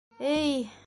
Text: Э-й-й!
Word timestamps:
Э-й-й! 0.19 0.71